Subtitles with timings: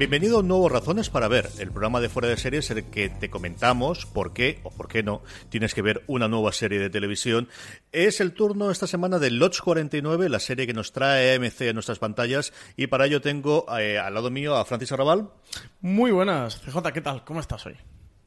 [0.00, 2.84] Bienvenido a un nuevo Razones para Ver, el programa de fuera de series en el
[2.84, 5.20] que te comentamos por qué o por qué no
[5.50, 7.48] tienes que ver una nueva serie de televisión.
[7.92, 11.72] Es el turno esta semana de Lodge 49, la serie que nos trae AMC a
[11.74, 15.32] nuestras pantallas, y para ello tengo eh, al lado mío a Francis Arrabal.
[15.82, 17.22] Muy buenas, CJ, ¿qué tal?
[17.22, 17.76] ¿Cómo estás hoy?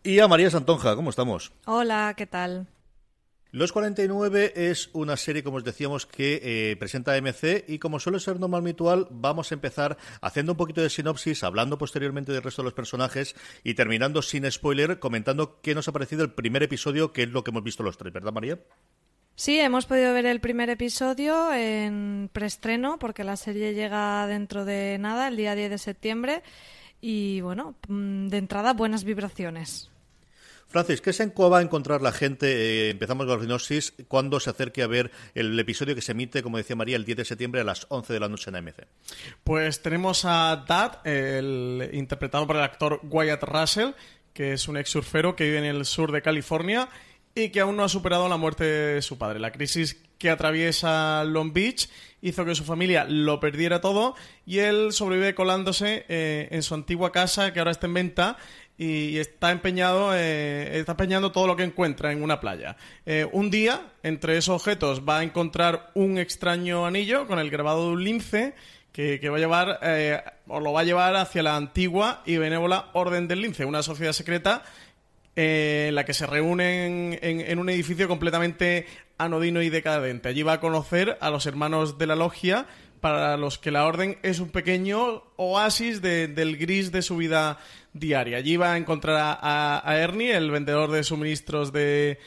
[0.03, 1.53] Y a María Santonja, ¿cómo estamos?
[1.65, 2.67] Hola, ¿qué tal?
[3.53, 8.19] Los 49 es una serie, como os decíamos, que eh, presenta AMC y como suele
[8.19, 12.63] ser normal habitual, vamos a empezar haciendo un poquito de sinopsis, hablando posteriormente del resto
[12.63, 17.13] de los personajes y terminando sin spoiler, comentando qué nos ha parecido el primer episodio,
[17.13, 18.57] que es lo que hemos visto los tres, ¿verdad María?
[19.35, 24.97] Sí, hemos podido ver el primer episodio en preestreno, porque la serie llega dentro de
[24.97, 26.41] nada, el día 10 de septiembre,
[27.01, 29.92] y bueno, mm, de entrada buenas vibraciones.
[30.67, 32.47] Francis, ¿qué se va a encontrar la gente?
[32.47, 33.93] Eh, empezamos con la sinopsis.
[34.07, 37.17] Cuando se acerque a ver el episodio que se emite, como decía María, el 10
[37.17, 38.87] de septiembre a las 11 de la noche en AMC?
[39.43, 41.05] Pues tenemos a Dad,
[41.93, 43.91] interpretado por el actor Wyatt Russell,
[44.33, 46.89] que es un ex surfero que vive en el sur de California
[47.35, 49.39] y que aún no ha superado la muerte de su padre.
[49.39, 51.89] La crisis que atraviesa Long Beach
[52.21, 57.11] hizo que su familia lo perdiera todo y él sobrevive colándose eh, en su antigua
[57.11, 58.37] casa que ahora está en venta
[58.77, 62.75] y está empeñado eh, está empeñando todo lo que encuentra en una playa.
[63.05, 67.87] Eh, un día, entre esos objetos, va a encontrar un extraño anillo con el grabado
[67.87, 68.55] de un lince
[68.91, 72.89] que, va a llevar eh, o lo va a llevar hacia la antigua y benévola
[72.93, 74.63] Orden del Lince, una sociedad secreta
[75.35, 78.85] en la que se reúnen en, un edificio completamente
[79.17, 80.29] anodino y decadente.
[80.29, 82.67] Allí va a conocer a los hermanos de la logia
[83.01, 87.57] para los que la orden es un pequeño oasis del gris de su vida
[87.93, 88.37] diaria.
[88.37, 92.17] Allí va a encontrar a, Ernie, el vendedor de suministros de,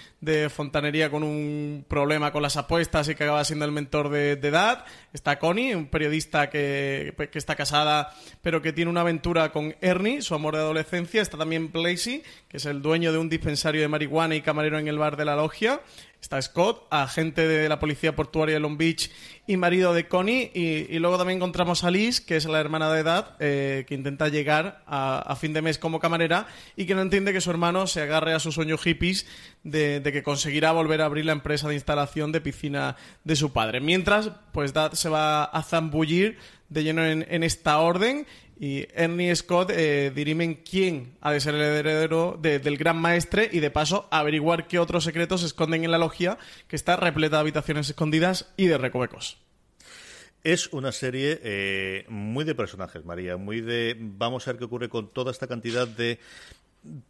[0.51, 4.85] fontanería con un problema con las apuestas y que acaba siendo el mentor de, Dad.
[5.13, 10.23] Está Connie, un periodista que, que, está casada pero que tiene una aventura con Ernie,
[10.23, 11.21] su amor de adolescencia.
[11.21, 14.89] Está también Blazy, que es el dueño de un dispensario de marihuana y camarero en
[14.89, 15.81] el bar de la logia.
[16.21, 19.11] Está Scott, agente de la policía portuaria de Long Beach
[19.47, 20.51] y marido de Connie.
[20.55, 24.29] Y, luego también encontramos a Liz, que es la hermana de edad, eh, que intenta
[24.29, 26.47] llegar a, fin de mes como camarera
[26.77, 29.27] y que no entiende que su hermano se agarre a sus sueños hippies
[29.63, 33.81] de, que conseguirá volver a abrir la empresa de instalación de piscina de su padre.
[33.81, 38.27] Mientras, pues Dad se va a zambullir de lleno en esta orden
[38.59, 43.61] y Ernie Scott eh, dirimen quién ha de ser el heredero del gran maestre y
[43.61, 47.41] de paso averiguar qué otros secretos se esconden en la logia que está repleta de
[47.41, 49.46] habitaciones escondidas y de recovecos.
[50.47, 54.89] Es una serie eh, muy de personajes, María, muy de vamos a ver qué ocurre
[54.89, 56.21] con toda esta cantidad de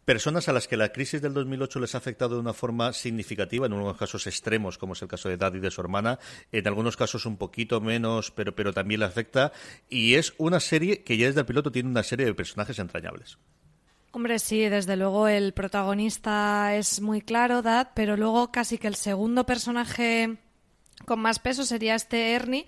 [0.05, 3.67] personas a las que la crisis del 2008 les ha afectado de una forma significativa,
[3.67, 6.17] en unos casos extremos, como es el caso de Daddy y de su hermana,
[6.51, 9.51] en algunos casos un poquito menos, pero, pero también le afecta,
[9.87, 13.37] y es una serie que ya desde el piloto tiene una serie de personajes entrañables.
[14.13, 18.95] Hombre, sí, desde luego el protagonista es muy claro, Dad, pero luego casi que el
[18.95, 20.37] segundo personaje
[21.05, 22.65] con más peso sería este Ernie,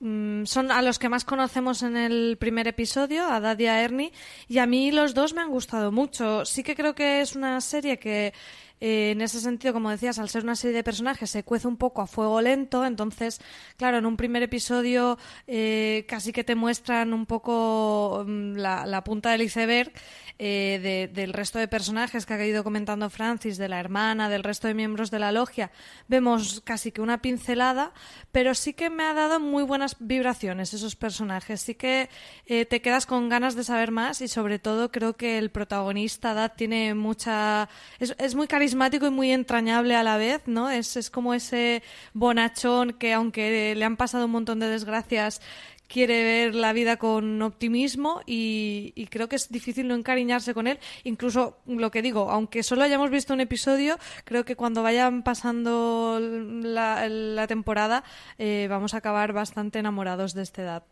[0.00, 4.12] son a los que más conocemos en el primer episodio, a Dad y a Ernie,
[4.46, 6.44] y a mí los dos me han gustado mucho.
[6.44, 8.34] Sí que creo que es una serie que
[8.80, 11.76] eh, en ese sentido, como decías, al ser una serie de personajes se cuece un
[11.76, 13.40] poco a fuego lento, entonces,
[13.76, 19.02] claro, en un primer episodio eh, casi que te muestran un poco mm, la, la
[19.04, 19.92] punta del iceberg
[20.38, 24.68] eh, del resto de personajes que ha ido comentando Francis, de la hermana, del resto
[24.68, 25.70] de miembros de la logia,
[26.08, 27.92] vemos casi que una pincelada,
[28.32, 31.62] pero sí que me ha dado muy buenas vibraciones esos personajes.
[31.62, 32.10] Sí que
[32.44, 36.34] eh, te quedas con ganas de saber más y sobre todo creo que el protagonista,
[36.34, 37.70] Dad, tiene mucha...
[37.98, 40.70] Es, es muy carismático y muy entrañable a la vez, ¿no?
[40.70, 41.84] Es, es como ese
[42.14, 45.40] bonachón que aunque le han pasado un montón de desgracias,
[45.86, 50.80] quiere ver la vida con optimismo y, creo que es difícil no encariñarse con él.
[51.04, 56.18] Incluso lo que digo, aunque solo hayamos visto un episodio, creo que cuando vayan pasando
[56.20, 58.02] la, temporada
[58.36, 60.82] eh, vamos a acabar bastante enamorados de esta edad.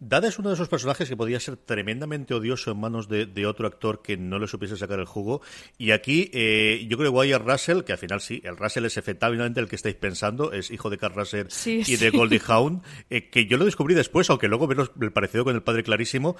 [0.00, 3.66] Dada es uno de esos personajes que podía ser tremendamente odioso en manos de, otro
[3.66, 5.42] actor que no le supiese sacar el jugo.
[5.76, 8.96] Y aquí eh, yo creo que Wyatt Russell, que al final sí, el Russell es
[8.96, 13.28] efectivamente el que estáis pensando, es hijo de Carl Russell y de Goldie Hawn, eh,
[13.28, 16.36] que yo lo descubrí después, aunque luego veo el parecido con el padre clarísimo.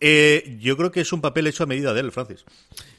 [0.00, 2.46] Eh, yo creo que es un papel hecho a medida de él, Francis.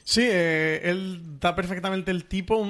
[0.04, 2.64] Sí, él da perfectamente el tipo,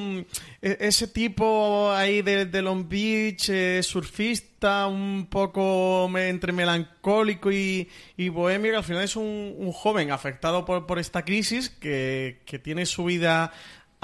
[0.62, 3.50] e, ese tipo ahí de, de Long Beach,
[3.82, 7.88] surfista un poco entre melancólico y,
[8.30, 13.52] bohemio, que al final es un, joven afectado por, esta crisis que, tiene su vida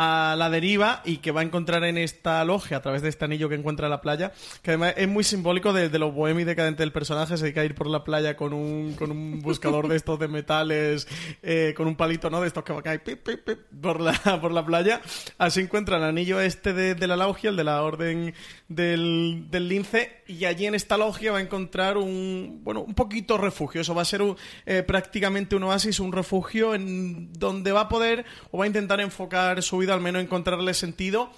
[0.03, 3.27] a la deriva y que va a encontrar en esta logia, a través de este
[3.27, 4.33] anillo que encuentra en la playa,
[4.63, 7.61] que además es muy simbólico de, de lo bohemio y decadente del personaje, se dedica
[7.61, 11.07] a ir por la playa con un, con un buscador de estos de metales,
[11.43, 12.41] eh, con un palito, ¿no?
[12.41, 15.03] De estos que va a caer pip, pip, pip, por, la, por la playa.
[15.37, 18.33] Así encuentra el anillo este de, de la logia, el de la orden
[18.69, 23.37] del, del lince, y allí en esta logia va a encontrar un, bueno, un poquito
[23.37, 23.83] refugio.
[23.83, 27.89] Eso va a ser un, eh, prácticamente un oasis, un refugio en donde va a
[27.91, 31.31] poder o va a intentar enfocar su vida, al menos encontrarle sentido.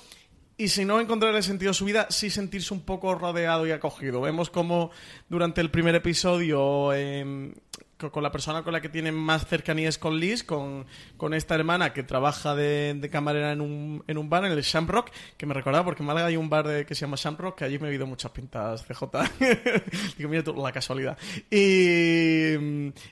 [0.56, 4.20] Y si no encontrarle sentido a su vida, sí sentirse un poco rodeado y acogido.
[4.20, 4.90] Vemos como
[5.28, 7.54] durante el primer episodio em,
[8.10, 11.54] con la persona con la que tiene más cercanía es con Liz, con, con esta
[11.54, 15.54] hermana que trabaja de, camarera en un, en un bar, en el Shamrock, que me
[15.54, 17.90] recordaba porque en Málaga hay un bar que se llama Shamrock, que allí me he
[17.90, 19.02] oído muchas pintas CJ.
[20.16, 21.18] Digo, mira tú, la casualidad.
[21.50, 22.54] Y,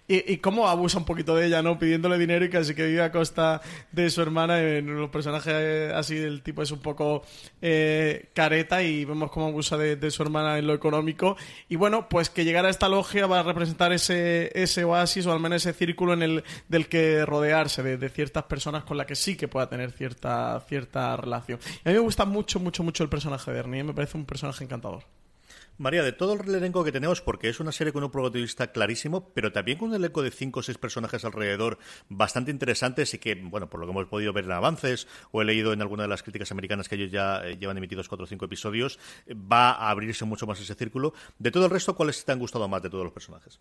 [0.08, 1.78] y, cómo abusa un poquito de ella, ¿no?
[1.78, 3.60] Pidiéndole dinero y casi que vive a costa
[3.92, 4.60] de su hermana.
[4.60, 7.22] En los personajes así del tipo es un poco
[7.60, 11.36] eh, careta y vemos cómo abusa de, su hermana en lo económico.
[11.68, 15.32] Y bueno, pues que llegar a esta logia va a representar ese, ese oasis o
[15.32, 19.06] al menos ese círculo en el del que rodearse de, de ciertas personas con las
[19.06, 21.58] que sí que pueda tener cierta, cierta relación.
[21.84, 23.80] Y a mí me gusta mucho, mucho, mucho el personaje de Ernie.
[23.80, 23.84] ¿eh?
[23.84, 25.04] Me parece un personaje encantador.
[25.80, 29.30] María, de todo el elenco que tenemos, porque es una serie con un protagonista clarísimo,
[29.32, 31.78] pero también con un elenco de cinco o seis personajes alrededor
[32.10, 35.44] bastante interesantes y que, bueno, por lo que hemos podido ver en avances o he
[35.46, 38.26] leído en alguna de las críticas americanas que ellos ya eh, llevan emitidos cuatro o
[38.26, 41.14] cinco episodios, eh, va a abrirse mucho más ese círculo.
[41.38, 43.58] De todo el resto, ¿cuáles te han gustado más de todos los personajes?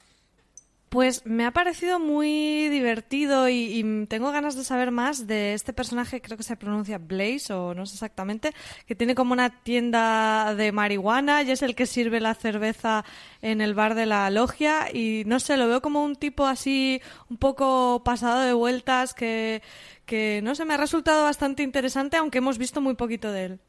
[0.89, 5.71] Pues me ha parecido muy divertido y, y tengo ganas de saber más de este
[5.71, 8.53] personaje, creo que se pronuncia Blaze o no sé exactamente,
[8.87, 13.05] que tiene como una tienda de marihuana y es el que sirve la cerveza
[13.43, 17.01] en el bar de la logia y no sé, lo veo como un tipo así
[17.29, 19.61] un poco pasado de vueltas que,
[20.07, 23.59] que no sé, me ha resultado bastante interesante aunque hemos visto muy poquito de él.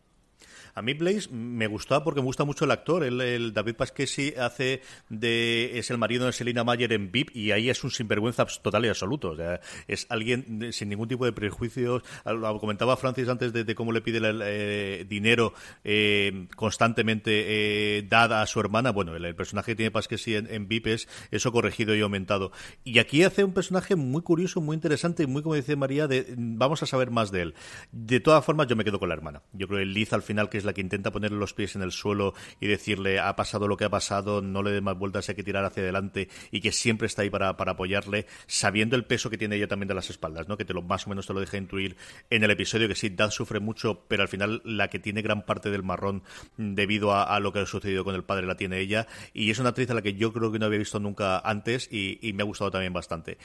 [0.75, 3.05] A mí Blaze me gustaba porque me gusta mucho el actor.
[3.05, 7.53] El, el David Pasquesi hace de es el marido de Selina Mayer en VIP y
[7.53, 9.31] ahí es un sinvergüenza total y absoluto.
[9.31, 12.03] O sea, es alguien sin ningún tipo de prejuicios.
[12.25, 18.03] Lo comentaba Francis antes de, de cómo le pide el, eh, dinero eh, constantemente eh,
[18.09, 18.91] dada a su hermana.
[18.91, 22.53] Bueno, el, el personaje que tiene Pasquesi en, en VIP es eso corregido y aumentado.
[22.85, 26.35] Y aquí hace un personaje muy curioso, muy interesante y muy, como dice María, de
[26.37, 27.55] vamos a saber más de él.
[27.93, 29.43] De todas formas, yo me quedo con la hermana.
[29.53, 31.83] Yo creo que Liz al final, que es la que intenta ponerle los pies en
[31.83, 35.29] el suelo y decirle ha pasado lo que ha pasado, no le dé más vueltas,
[35.29, 39.05] hay que tirar hacia adelante y que siempre está ahí para, para apoyarle, sabiendo el
[39.05, 40.57] peso que tiene ella también de las espaldas, ¿no?
[40.57, 41.97] Que te lo más o menos te lo deja intuir
[42.31, 45.45] en el episodio que sí, Dad sufre mucho, pero al final la que tiene gran
[45.45, 46.23] parte del marrón
[46.57, 49.71] debido a, lo que ha sucedido con el padre la tiene ella y es una
[49.71, 52.47] actriz a la que yo creo que no había visto nunca antes y, me ha
[52.47, 53.39] gustado también bastante.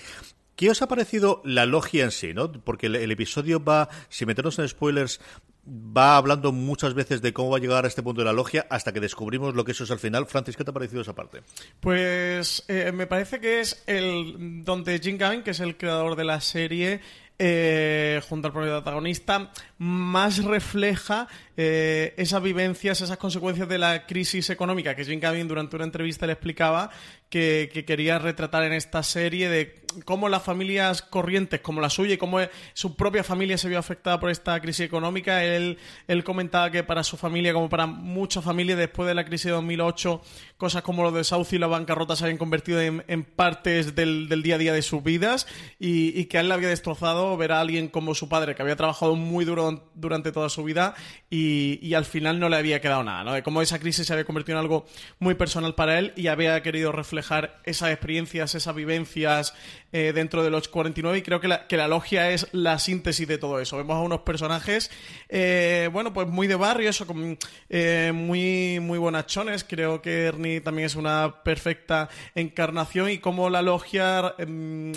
[0.55, 2.33] ¿Qué os ha parecido la logia en sí?
[2.33, 2.51] ¿no?
[2.51, 5.19] Porque el, el episodio va, sin meternos en spoilers,
[5.67, 8.67] va hablando muchas veces de cómo va a llegar a este punto de la logia
[8.69, 10.25] hasta que descubrimos lo que eso es al final.
[10.27, 11.41] Francis, ¿qué te ha parecido esa parte?
[11.79, 16.23] Pues eh, me parece que es el donde Jim Gavin, que es el creador de
[16.23, 17.01] la serie,
[17.37, 21.27] eh, junto al protagonista, más refleja
[21.57, 26.25] eh, esas vivencias, esas consecuencias de la crisis económica que Jim Gavin durante una entrevista
[26.25, 26.89] le explicaba
[27.29, 32.15] que, que quería retratar en esta serie de cómo las familias corrientes como la suya
[32.15, 32.39] y cómo
[32.73, 35.43] su propia familia se vio afectada por esta crisis económica.
[35.43, 35.77] Él,
[36.07, 39.51] él comentaba que para su familia, como para muchas familias después de la crisis de
[39.51, 40.21] 2008,
[40.57, 44.43] cosas como lo desahucio y la bancarrota se habían convertido en, en partes del, del,
[44.43, 45.47] día a día de sus vidas
[45.79, 48.61] y, y, que a él le había destrozado ver a alguien como su padre, que
[48.61, 50.95] había trabajado muy duro durante toda su vida
[51.29, 53.33] y, al final no le había quedado nada, ¿no?
[53.33, 54.85] De cómo esa crisis se había convertido en algo
[55.19, 59.53] muy personal para él y había querido reflejar esas experiencias, esas vivencias
[59.93, 63.27] eh, dentro de los 49 y creo que la, que la logia es la síntesis
[63.27, 63.77] de todo eso.
[63.77, 64.91] Vemos a unos personajes,
[65.29, 67.37] eh, bueno, pues muy de barrio, eso, con,
[67.69, 69.63] eh, muy, muy bonachones.
[69.63, 74.93] Creo que Ernie también es una perfecta encarnación y como la logia em,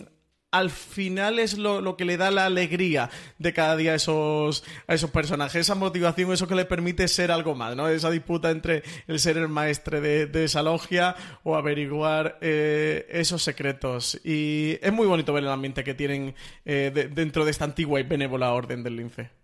[0.50, 5.11] al final es lo, que le da la alegría de cada día a esos, esos
[5.11, 7.88] personajes, esa motivación, eso que le permite ser algo más, ¿no?
[7.88, 13.43] Esa disputa entre el ser el maestre de, de esa logia o averiguar eh, esos
[13.43, 14.21] secretos.
[14.25, 18.00] Y es muy bonito ver el ambiente que tienen eh, de, dentro de esta antigua
[18.00, 19.38] y benévola orden del lince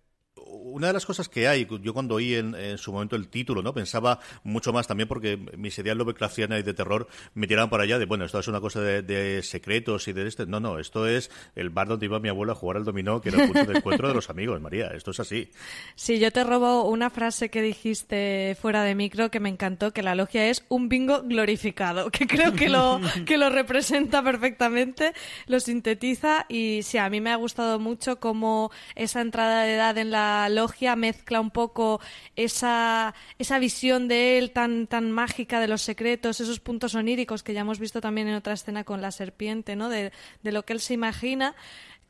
[0.74, 3.72] una de las cosas que hay, yo cuando oí en, su momento el título, ¿no?
[3.72, 7.96] Pensaba mucho más también porque mis ideas Lovecraftianas y de terror me tiraban para allá
[8.00, 10.46] de, bueno, esto es una cosa de, secretos y de este.
[10.46, 13.28] No, no, esto es el bar donde iba mi abuela a jugar al dominó, que
[13.28, 14.88] era el punto de encuentro de los amigos, María.
[14.88, 15.48] Esto es así.
[15.94, 20.02] Sí, yo te robo una frase que dijiste fuera de micro que me encantó, que
[20.02, 25.12] la logia es un bingo glorificado, que creo que lo, que lo representa perfectamente,
[25.46, 29.96] lo sintetiza y sí, a mí me ha gustado mucho cómo esa entrada de edad
[29.98, 30.63] en la logia
[30.97, 32.00] mezcla un poco
[32.37, 37.54] esa, esa visión de él tan, tan mágica de los secretos, esos puntos oníricos que
[37.54, 39.88] ya hemos visto también en otra escena con la serpiente, ¿no?
[39.88, 41.54] De, de lo que él se imagina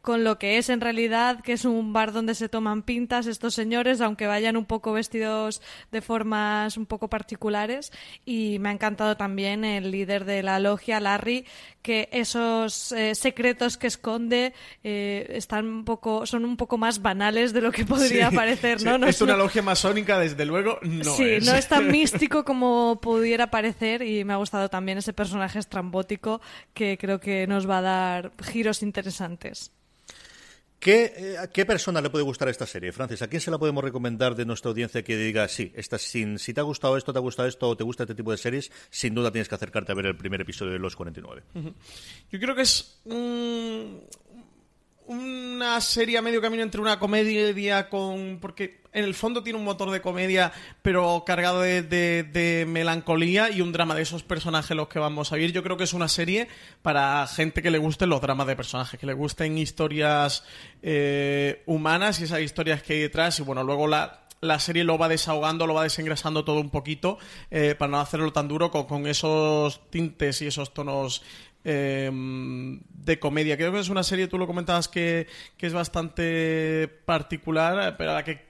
[0.04, 3.54] con lo que es en realidad, que es un bar donde se toman pintas estos
[3.54, 7.90] señores, aunque vayan un poco vestidos de formas un poco particulares.
[8.26, 11.46] Y me ha encantado también el líder de la logia, Larry,
[11.80, 17.54] que esos eh, secretos que esconde eh, están un poco, son un poco más banales
[17.54, 19.06] de lo que podría parecer, ¿no?
[19.06, 24.02] es, una logia masónica, desde luego, no sí, no es tan místico como pudiera parecer
[24.02, 26.42] y me ha gustado también ese personaje estrambótico
[26.74, 29.72] que creo que nos va a dar giros interesantes.
[30.84, 33.22] ¿Qué, ¿A eh, qué persona le puede gustar esta serie, Francis?
[33.22, 36.52] ¿A quién se la podemos recomendar de nuestra audiencia que diga, sí, esta, sin, si
[36.52, 38.70] te ha gustado esto, te ha gustado esto o te gusta este tipo de series,
[38.90, 41.42] sin duda tienes que acercarte a ver el primer episodio de Los 49?
[42.30, 43.00] Yo creo que es
[45.06, 48.38] una serie a medio camino entre una comedia con...
[48.40, 53.72] porque en el fondo tiene un motor de comedia, pero cargado de, melancolía y un
[53.72, 55.50] drama de esos personajes los que vamos a ver.
[55.50, 56.48] Yo creo que es una serie
[56.80, 60.44] para gente que le gusten los dramas de personajes, que le gusten historias
[60.80, 63.40] eh, humanas y esas historias que hay detrás.
[63.40, 67.18] Y bueno, luego la, la serie lo va desahogando, lo va desengrasando todo un poquito
[67.50, 71.22] eh, para no hacerlo tan duro con, esos tintes y esos tonos
[71.66, 73.56] Em, de comedia.
[73.56, 75.26] Creo que es una serie, tú lo comentabas, que,
[75.58, 78.44] es bastante particular, pero a la que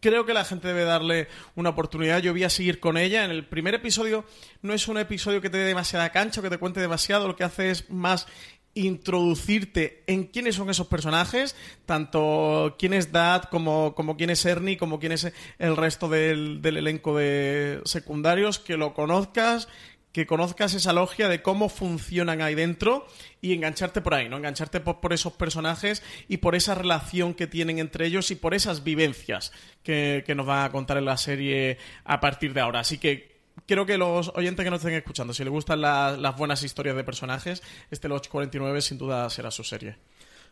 [0.00, 2.20] creo que la gente debe darle una oportunidad.
[2.20, 3.26] Yo voy a seguir con ella.
[3.26, 4.24] En el primer episodio
[4.62, 7.28] no es un episodio que te dé demasiada cancha o que te cuente demasiado.
[7.28, 8.26] Lo que hace es más
[8.72, 14.76] introducirte en quiénes son esos personajes, tanto quién es Dad como, como quién es Ernie,
[14.76, 19.68] como quién es el resto del, del elenco de secundarios, que lo conozcas,
[20.16, 23.06] que conozcas esa logia de cómo funcionan ahí dentro
[23.42, 24.38] y engancharte por ahí, ¿no?
[24.38, 28.82] Engancharte por, esos personajes y por esa relación que tienen entre ellos y por esas
[28.82, 32.80] vivencias que, nos van a contar en la serie a partir de ahora.
[32.80, 36.62] Así que creo que los oyentes que nos estén escuchando, si les gustan las buenas
[36.62, 39.98] historias de personajes, este Lodge 49 sin duda será su serie.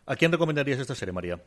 [0.05, 1.41] ¿A quién recomendarías esta serie, María?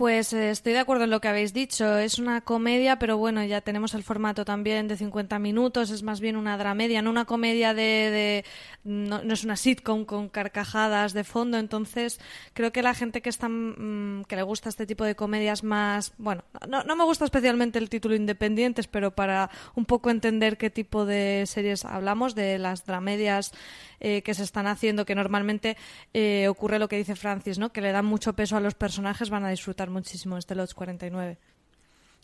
[0.00, 1.98] Pues eh, estoy de acuerdo en lo que habéis dicho.
[1.98, 5.90] Es una comedia, pero bueno, ya tenemos el formato también de 50 minutos.
[5.90, 8.42] Es más bien una dramedia, no una comedia de.
[8.82, 11.58] no, es una sitcom con carcajadas de fondo.
[11.58, 12.18] Entonces,
[12.54, 16.14] creo que la gente que, está, mm, que le gusta este tipo de comedias más.
[16.16, 20.70] Bueno, no, no me gusta especialmente el título Independientes, pero para un poco entender qué
[20.70, 23.52] tipo de series hablamos, de las dramedias
[24.00, 25.76] eh, que se están haciendo, que normalmente
[26.12, 27.70] eh, ocurre lo que dice Francis, ¿no?
[27.70, 31.38] que le dan mucho peso a los personajes, van a disfrutar muchísimo este Lodge 49.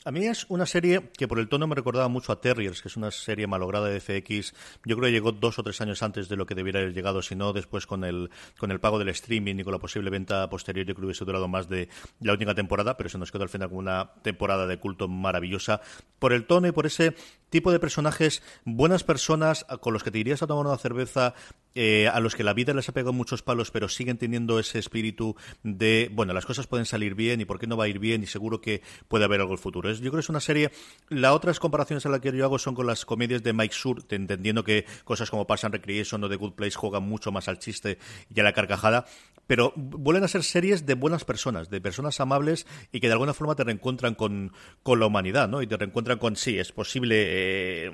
[0.07, 2.87] A mí es una serie que por el tono me recordaba mucho a Terriers, que
[2.87, 4.55] es una serie malograda de FX.
[4.85, 7.23] Yo creo que llegó dos o tres años antes de lo que debiera haber llegado,
[7.23, 10.49] si no después con el, con el pago del streaming y con la posible venta
[10.49, 10.87] posterior.
[10.87, 11.89] Yo creo que hubiese durado más de
[12.21, 15.81] la última temporada, pero se nos quedó al final con una temporada de culto maravillosa
[16.21, 17.17] por el tono y por ese
[17.57, 21.33] tipo de personajes, buenas personas con los que te irías a tomar una cerveza,
[21.75, 24.79] eh, a los que la vida les ha pegado muchos palos, pero siguen teniendo ese
[24.79, 27.99] espíritu de, bueno, las cosas pueden salir bien y por qué no va a ir
[27.99, 29.91] bien y seguro que puede haber algo en el futuro.
[29.91, 30.71] yo creo que es una serie.
[31.09, 34.05] Las otras comparaciones a las que yo hago son con las comedias de Mike Sur,
[34.11, 37.59] entendiendo que cosas como Parks and Recreation o The Good Place juegan mucho más al
[37.59, 37.97] chiste
[38.35, 39.07] y a la carcajada,
[39.47, 43.33] pero vuelven a ser series de buenas personas, de personas amables y que de alguna
[43.33, 45.63] forma te reencuentran con, con la humanidad, ¿no?
[45.63, 47.91] Y te reencuentran con, sí, es posible eh,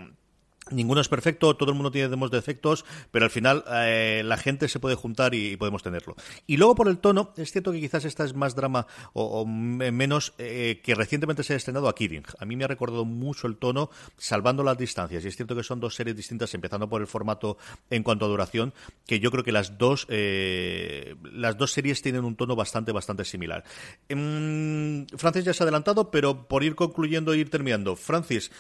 [0.71, 4.79] Ninguno es perfecto, todo el mundo tiene defectos, pero al final eh, la gente se
[4.79, 6.15] puede juntar y, podemos tenerlo.
[6.47, 10.35] Y luego por el tono, es cierto que quizás esta es más drama o, menos
[10.39, 12.23] eh, que recientemente se ha estrenado a Kidding.
[12.39, 15.25] A mí me ha recordado mucho el tono, salvando las distancias.
[15.25, 17.59] Y es cierto que son dos series distintas, empezando por el formato
[17.91, 18.73] en cuanto a duración,
[19.05, 23.65] que yo creo que las dos, las dos series tienen un tono bastante, bastante similar.
[24.09, 27.97] Em, Francis ya se ha adelantado, pero por ir concluyendo e ir terminando.
[27.97, 28.53] Francis,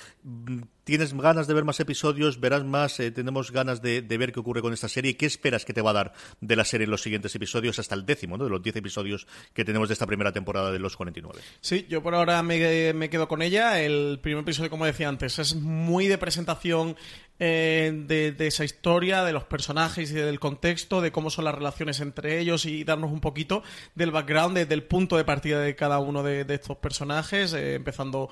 [0.85, 2.41] ¿Tienes ganas de ver más episodios?
[2.41, 2.99] ¿Verás más?
[2.99, 5.17] Eh, ¿Tenemos ganas de, ver qué ocurre con esta serie?
[5.17, 7.95] ¿Qué esperas que te va a dar de la serie en los siguientes episodios hasta
[7.95, 8.45] el décimo, ¿no?
[8.45, 11.41] de los diez episodios que tenemos de esta primera temporada de los 49?
[11.61, 12.59] Sí, yo por ahora me,
[13.09, 13.81] quedo con ella.
[13.81, 16.97] El primer episodio, como decía antes, es muy de presentación
[17.39, 22.01] eh, de, esa historia, de los personajes y del contexto, de cómo son las relaciones
[22.01, 23.63] entre ellos y darnos un poquito
[23.95, 28.31] del background, del punto de partida de cada uno de, estos personajes, eh, empezando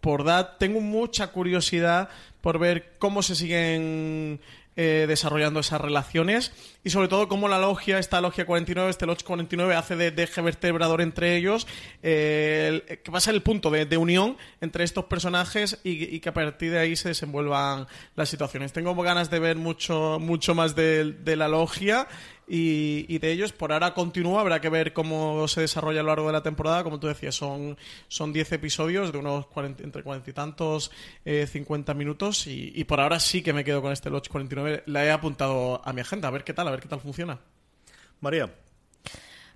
[0.00, 2.08] por dar, tengo mucha curiosidad
[2.40, 4.40] por ver cómo se siguen
[4.76, 6.52] eh, desarrollando esas relaciones
[6.84, 10.40] y sobre todo cómo la logia, esta logia 49, este Lodge 49 hace de, eje
[10.40, 11.66] vertebrador entre ellos,
[12.02, 16.32] eh, que va a ser el punto de, unión entre estos personajes y, que a
[16.32, 18.72] partir de ahí se desenvuelvan las situaciones.
[18.72, 22.06] Tengo ganas de ver mucho, mucho más de, de la logia
[22.52, 26.26] y, de ellos por ahora continúa, habrá que ver cómo se desarrolla a lo largo
[26.26, 27.78] de la temporada, como tú decías, son,
[28.08, 30.90] son 10 episodios de unos 40, entre 40 y tantos,
[31.24, 35.04] eh, 50 minutos y, por ahora sí que me quedo con este Lodge 49, la
[35.04, 37.38] he apuntado a mi agenda, a ver qué tal, a ver qué tal funciona.
[38.20, 38.52] María.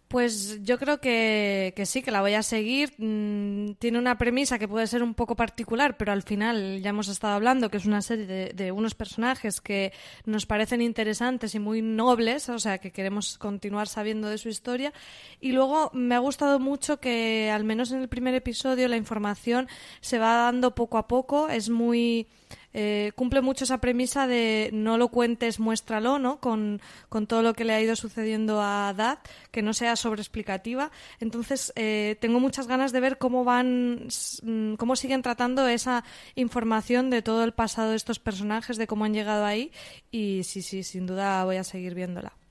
[0.09, 2.95] Pues yo creo que, sí, que la voy a seguir.
[2.99, 7.09] Mm, tiene una premisa que puede ser un poco particular, pero al final ya hemos
[7.09, 9.93] estado hablando que es una serie de, unos personajes que
[10.25, 14.93] nos parecen interesantes y muy nobles, o sea, que queremos continuar sabiendo de su historia.
[15.41, 19.69] Y luego me ha gustado mucho que, al menos en el primer episodio, la información
[20.01, 21.49] se va dando poco a poco.
[21.49, 22.29] Es muy
[22.75, 26.41] eh, cumple mucho esa premisa de no lo cuentes, muéstralo, ¿no?
[26.41, 26.81] Con,
[27.29, 29.21] todo lo que le ha ido sucediendo a Dad,
[29.53, 30.91] que no sea sobreexplicativa.
[31.21, 34.09] Entonces, eh, tengo muchas ganas de ver cómo van,
[34.43, 36.05] mm, cómo siguen tratando esa
[36.35, 39.71] información de todo el pasado de estos personajes, de cómo han llegado ahí.
[40.11, 42.44] Y sí, sí, sin duda voy a seguir viéndola.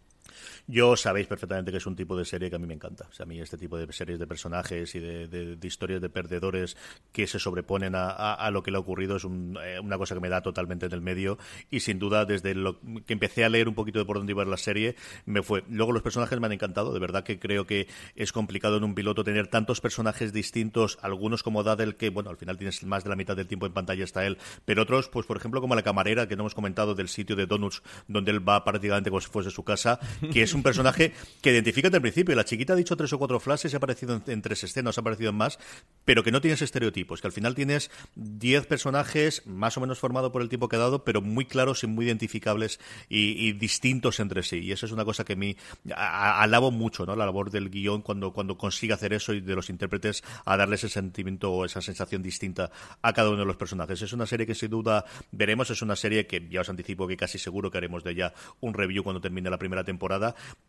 [0.67, 3.07] Yo sabéis perfectamente que es un tipo de serie que a mí me encanta.
[3.09, 6.77] O sea, a mí este tipo de series de personajes y de, historias de perdedores
[7.11, 10.29] que se sobreponen a, lo que le ha ocurrido es eh, una cosa que me
[10.29, 11.37] da totalmente en el medio
[11.69, 14.43] y sin duda desde lo que empecé a leer un poquito de por dónde iba
[14.45, 15.63] la serie me fue.
[15.69, 18.95] Luego los personajes me han encantado, de verdad que creo que es complicado en un
[18.95, 23.09] piloto tener tantos personajes distintos, algunos como Dadel que, bueno, al final tienes más de
[23.09, 25.83] la mitad del tiempo en pantalla está él, pero otros, pues por ejemplo como la
[25.83, 29.29] camarera que no hemos comentado del sitio de Donuts donde él va prácticamente como si
[29.29, 29.99] fuese su casa,
[30.31, 32.35] que es un personaje que identifica desde el principio.
[32.35, 35.29] La chiquita ha dicho tres o cuatro flashes, ha aparecido en, tres escenas, ha aparecido
[35.29, 35.59] en más,
[36.05, 40.31] pero que no tienes estereotipos, que al final tienes diez personajes más o menos formados
[40.31, 44.43] por el tiempo que ha dado, pero muy claros y muy identificables y, distintos entre
[44.43, 44.59] sí.
[44.59, 45.55] Y eso es una cosa que a mí
[45.95, 47.15] alabo mucho, ¿no?
[47.15, 50.75] La labor del guion cuando, cuando consigue hacer eso y de los intérpretes a darle
[50.75, 54.01] ese sentimiento o esa sensación distinta a cada uno de los personajes.
[54.01, 57.17] Es una serie que sin duda veremos, es una serie que ya os anticipo que
[57.17, 60.12] casi seguro que haremos de ella un review cuando termine la primera temporada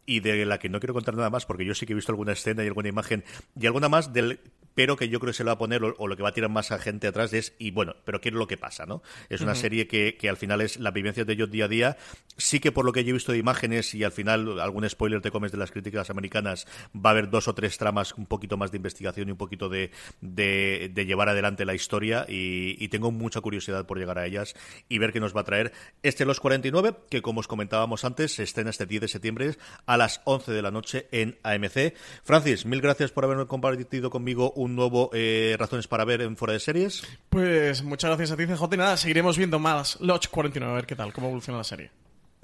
[0.06, 2.12] y de la que no quiero contar nada más porque yo sí que he visto
[2.12, 3.24] alguna escena y alguna imagen
[3.58, 4.40] y alguna más del
[4.74, 6.32] pero que yo creo que se lo va a poner o, lo que va a
[6.32, 8.86] tirar más a gente atrás es, y bueno, pero ¿qué es lo que pasa?
[8.86, 11.68] no Es una serie que, que, al final es la vivencia de ellos día a
[11.68, 11.96] día.
[12.36, 15.20] Sí que por lo que yo he visto de imágenes y al final algún spoiler
[15.20, 18.56] te comes de las críticas americanas, va a haber dos o tres tramas, un poquito
[18.56, 23.10] más de investigación y un poquito de, de, llevar adelante la historia y, y, tengo
[23.10, 24.54] mucha curiosidad por llegar a ellas
[24.88, 28.34] y ver qué nos va a traer este Los 49, que como os comentábamos antes,
[28.34, 29.56] se estrena este 10 de septiembre
[29.86, 31.94] a las 11 de la noche en AMC.
[32.22, 36.54] Francis, mil gracias por haberme compartido conmigo un nuevo eh, Razones para ver en Fuera
[36.54, 37.02] de Series.
[37.28, 38.62] Pues muchas gracias a ti, CJ.
[38.72, 41.90] Y nada, seguiremos viendo más Lodge 49, a ver qué tal, cómo evoluciona la serie.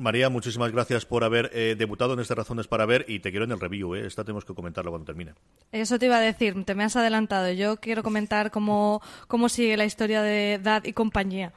[0.00, 3.44] María, muchísimas gracias por haber eh, debutado en estas Razones para Ver y te quiero
[3.44, 4.06] en el review, ¿eh?
[4.06, 5.34] Esta tenemos que comentarlo cuando termine.
[5.72, 7.52] Eso te iba a decir, te me has adelantado.
[7.52, 11.52] Yo quiero comentar cómo, cómo sigue la historia de Dad y compañía.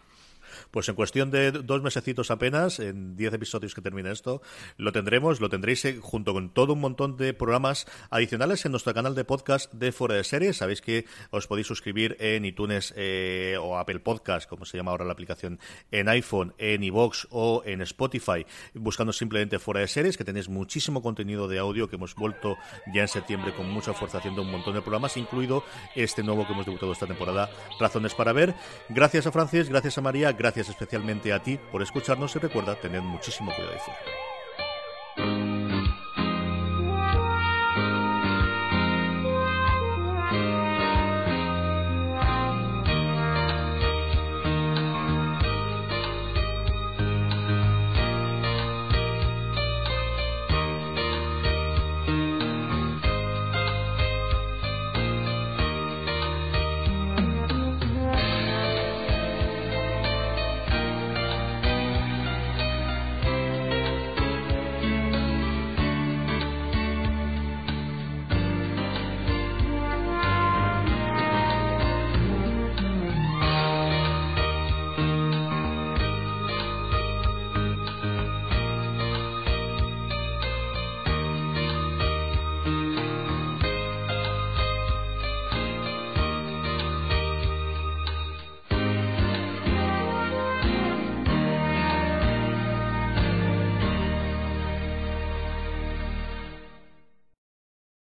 [0.72, 4.42] Pues en cuestión de dos mesecitos apenas, en diez episodios que termine esto,
[4.78, 8.94] lo tendremos, lo tendréis eh, junto con todo un montón de programas adicionales en nuestro
[8.94, 10.58] canal de podcast de Fuera de Series.
[10.58, 15.06] Sabéis que os podéis suscribir en iTunes eh, o Apple Podcast, como se llama ahora
[15.06, 15.60] la aplicación,
[15.92, 21.02] en iPhone, en iVoox o en Spotify, buscando simplemente Fuera de Series, que tenéis muchísimo
[21.02, 22.58] contenido de audio que hemos vuelto
[22.94, 25.64] ya en septiembre con mucha fuerza haciendo un montón de programas, incluido
[25.96, 28.56] este nuevo que hemos debutado esta temporada, Razones para Ver.
[28.90, 33.02] Gracias a Francis, gracias a María, gracias especialmente a ti por escucharnos y recuerda tener
[33.02, 34.33] muchísimo cuidado fuera.